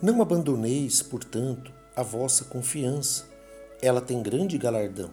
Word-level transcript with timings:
Não 0.00 0.22
abandoneis, 0.22 1.02
portanto, 1.02 1.72
a 1.96 2.04
vossa 2.04 2.44
confiança. 2.44 3.24
Ela 3.82 4.00
tem 4.00 4.22
grande 4.22 4.56
galardão. 4.56 5.10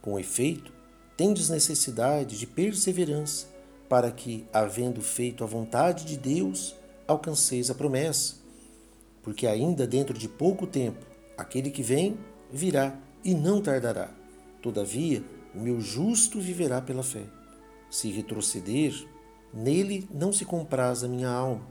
Com 0.00 0.18
efeito, 0.18 0.72
tendes 1.14 1.50
necessidade 1.50 2.38
de 2.38 2.46
perseverança, 2.46 3.46
para 3.86 4.10
que, 4.10 4.46
havendo 4.50 5.02
feito 5.02 5.44
a 5.44 5.46
vontade 5.46 6.06
de 6.06 6.16
Deus, 6.16 6.74
alcanceis 7.06 7.68
a 7.68 7.74
promessa. 7.74 8.36
Porque 9.22 9.46
ainda 9.46 9.86
dentro 9.86 10.16
de 10.16 10.26
pouco 10.26 10.66
tempo, 10.66 11.04
aquele 11.36 11.70
que 11.70 11.82
vem 11.82 12.16
virá 12.50 12.96
e 13.22 13.34
não 13.34 13.60
tardará. 13.60 14.08
Todavia, 14.62 15.22
o 15.54 15.60
meu 15.60 15.82
justo 15.82 16.40
viverá 16.40 16.80
pela 16.80 17.02
fé. 17.02 17.24
Se 17.90 18.10
retroceder, 18.10 19.06
nele 19.52 20.08
não 20.10 20.32
se 20.32 20.46
compraz 20.46 21.04
a 21.04 21.08
minha 21.08 21.28
alma. 21.28 21.66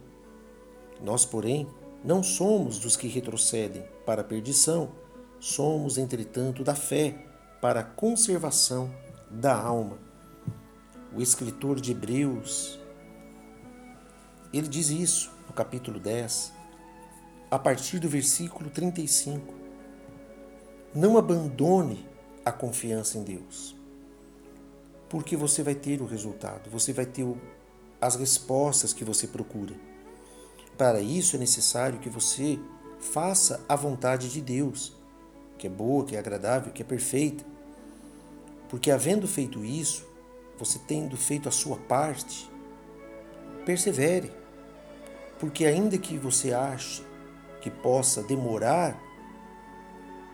Nós, 1.04 1.26
porém, 1.26 1.68
não 2.04 2.22
somos 2.22 2.80
dos 2.80 2.98
que 2.98 3.08
retrocedem 3.08 3.86
para 4.06 4.22
a 4.22 4.26
perdição, 4.26 4.92
somos, 5.40 5.98
entretanto, 5.98 6.64
da 6.64 6.76
fé 6.76 7.16
para 7.62 7.80
a 7.80 7.84
conservação 7.84 8.94
da 9.32 9.56
alma. 9.56 9.98
O 11.16 11.22
escritor 11.22 11.80
de 11.80 11.92
Hebreus, 11.92 12.78
ele 14.52 14.68
diz 14.68 14.90
isso 14.90 15.32
no 15.48 15.54
capítulo 15.54 15.98
10, 16.00 16.52
a 17.50 17.58
partir 17.58 18.00
do 18.00 18.10
versículo 18.10 18.70
35. 18.70 19.54
Não 20.94 21.18
abandone 21.18 22.06
a 22.44 22.52
confiança 22.52 23.18
em 23.18 23.24
Deus, 23.24 23.76
porque 25.08 25.38
você 25.38 25.64
vai 25.64 25.76
ter 25.76 26.02
o 26.02 26.06
resultado, 26.06 26.70
você 26.70 26.92
vai 26.92 27.06
ter 27.06 27.26
as 28.02 28.16
respostas 28.16 28.92
que 28.92 29.06
você 29.06 29.26
procura. 29.26 29.93
Para 30.84 31.00
isso 31.00 31.38
é 31.38 31.40
necessário 31.40 31.98
que 31.98 32.10
você 32.10 32.60
faça 33.00 33.64
a 33.70 33.74
vontade 33.74 34.30
de 34.30 34.42
Deus, 34.42 34.94
que 35.58 35.66
é 35.66 35.70
boa, 35.70 36.04
que 36.04 36.18
é 36.18 36.20
agradável, 36.20 36.74
que 36.74 36.82
é 36.82 36.86
perfeita. 36.86 37.46
Porque 38.68 38.92
havendo 38.92 39.26
feito 39.26 39.64
isso, 39.64 40.06
você 40.60 40.78
tendo 40.86 41.16
feito 41.16 41.48
a 41.48 41.54
sua 41.54 41.78
parte, 41.78 42.52
persevere. 43.66 44.30
Porque 45.40 45.66
ainda 45.66 45.98
que 45.98 46.18
você 46.18 46.54
ache 46.54 47.02
que 47.62 47.72
possa 47.72 48.22
demorar 48.22 49.02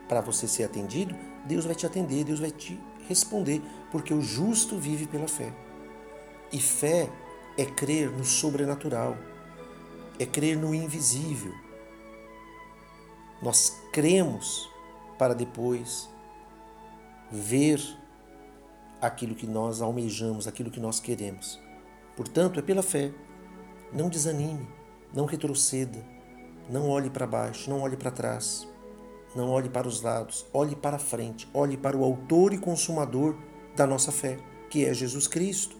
para 0.07 0.19
você 0.19 0.47
ser 0.47 0.63
atendido, 0.63 1.15
Deus 1.45 1.65
vai 1.65 1.75
te 1.75 1.85
atender, 1.85 2.23
Deus 2.23 2.39
vai 2.39 2.49
te 2.49 2.81
responder, 3.07 3.61
porque 3.91 4.15
o 4.15 4.21
justo 4.23 4.79
vive 4.79 5.05
pela 5.05 5.27
fé. 5.27 5.53
E 6.51 6.59
fé 6.59 7.07
é 7.55 7.65
crer 7.65 8.09
no 8.09 8.25
sobrenatural 8.25 9.15
é 10.19 10.25
crer 10.25 10.57
no 10.57 10.75
invisível. 10.75 11.53
Nós 13.41 13.81
cremos 13.93 14.69
para 15.17 15.33
depois 15.33 16.09
ver 17.31 17.81
aquilo 19.01 19.33
que 19.33 19.47
nós 19.47 19.81
almejamos, 19.81 20.47
aquilo 20.47 20.69
que 20.69 20.79
nós 20.79 20.99
queremos. 20.99 21.59
Portanto, 22.15 22.59
é 22.59 22.61
pela 22.61 22.83
fé. 22.83 23.13
Não 23.93 24.09
desanime, 24.09 24.67
não 25.13 25.25
retroceda, 25.25 26.05
não 26.69 26.89
olhe 26.89 27.09
para 27.09 27.25
baixo, 27.25 27.69
não 27.69 27.81
olhe 27.81 27.97
para 27.97 28.11
trás, 28.11 28.67
não 29.35 29.49
olhe 29.49 29.69
para 29.69 29.87
os 29.87 30.01
lados, 30.01 30.45
olhe 30.53 30.75
para 30.75 30.99
frente, 30.99 31.49
olhe 31.53 31.75
para 31.75 31.97
o 31.97 32.03
autor 32.03 32.53
e 32.53 32.57
consumador 32.57 33.35
da 33.75 33.87
nossa 33.87 34.11
fé, 34.11 34.37
que 34.69 34.85
é 34.85 34.93
Jesus 34.93 35.27
Cristo. 35.27 35.75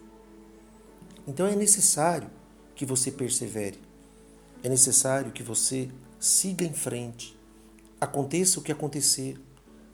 Então 1.28 1.46
é 1.46 1.56
necessário 1.56 2.30
que 2.74 2.86
você 2.86 3.12
persevere. 3.12 3.89
É 4.62 4.70
necessário 4.70 5.32
que 5.32 5.42
você 5.42 5.90
siga 6.20 6.66
em 6.66 6.74
frente. 6.74 7.38
Aconteça 8.00 8.60
o 8.60 8.64
que 8.64 8.72
acontecer, 8.72 9.40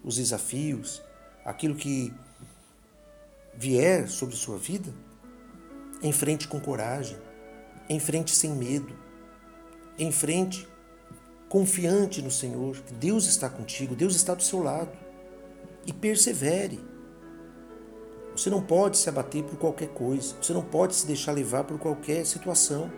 os 0.04 0.16
desafios, 0.16 1.02
aquilo 1.44 1.76
que 1.76 2.14
vier 3.54 4.08
sobre 4.10 4.36
sua 4.36 4.58
vida, 4.58 4.94
em 6.02 6.12
frente 6.12 6.48
com 6.48 6.60
coragem, 6.60 7.18
em 7.88 8.00
frente 8.00 8.32
sem 8.32 8.52
medo, 8.52 8.96
em 9.98 10.12
frente 10.12 10.68
confiante 11.48 12.22
no 12.22 12.32
Senhor, 12.32 12.76
que 12.78 12.94
Deus 12.94 13.26
está 13.28 13.50
contigo, 13.50 13.96
Deus 13.96 14.16
está 14.16 14.34
do 14.34 14.44
seu 14.44 14.62
lado. 14.62 14.92
E 15.86 15.94
persevere. 15.94 16.84
Você 18.36 18.50
não 18.50 18.62
pode 18.62 18.98
se 18.98 19.08
abater 19.08 19.44
por 19.44 19.58
qualquer 19.58 19.90
coisa, 19.90 20.36
você 20.42 20.52
não 20.52 20.64
pode 20.64 20.96
se 20.96 21.06
deixar 21.06 21.32
levar 21.32 21.64
por 21.64 21.78
qualquer 21.78 22.26
situação. 22.26 22.92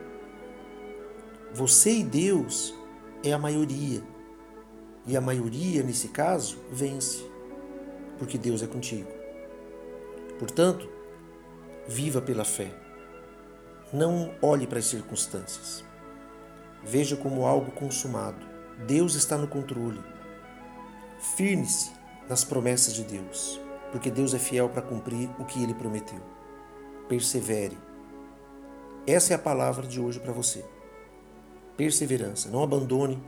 Você 1.58 1.90
e 1.90 2.04
Deus 2.04 2.72
é 3.24 3.34
a 3.34 3.38
maioria. 3.40 4.04
E 5.08 5.18
a 5.18 5.22
maioria, 5.22 5.82
nesse 5.82 6.10
caso, 6.10 6.60
vence, 6.72 7.28
porque 8.20 8.38
Deus 8.38 8.62
é 8.62 8.68
contigo. 8.68 9.10
Portanto, 10.38 10.88
viva 11.88 12.22
pela 12.22 12.46
fé. 12.46 12.72
Não 13.92 14.36
olhe 14.40 14.68
para 14.68 14.78
as 14.78 14.86
circunstâncias. 14.86 15.84
Veja 16.84 17.18
como 17.18 17.44
algo 17.44 17.72
consumado. 17.72 18.46
Deus 18.86 19.16
está 19.16 19.36
no 19.36 19.48
controle. 19.48 20.04
Firme-se 21.38 21.92
nas 22.30 22.44
promessas 22.44 22.94
de 22.94 23.04
Deus, 23.04 23.60
porque 23.92 24.12
Deus 24.12 24.36
é 24.36 24.38
fiel 24.38 24.70
para 24.70 24.84
cumprir 24.84 25.28
o 25.40 25.44
que 25.44 25.64
ele 25.64 25.74
prometeu. 25.74 26.22
Persevere. 27.10 27.80
Essa 29.08 29.34
é 29.34 29.36
a 29.36 29.40
palavra 29.40 29.88
de 29.88 30.00
hoje 30.00 30.20
para 30.20 30.32
você 30.32 30.64
perseverança. 31.78 32.50
Não 32.50 32.64
abandone 32.64 33.22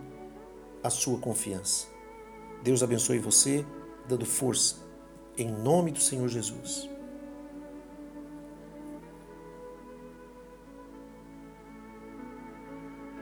a 0.83 0.89
sua 0.89 1.19
confiança. 1.19 1.87
Deus 2.63 2.83
abençoe 2.83 3.19
você, 3.19 3.65
dando 4.07 4.25
força. 4.25 4.77
Em 5.37 5.49
nome 5.49 5.91
do 5.91 5.99
Senhor 5.99 6.27
Jesus. 6.27 6.89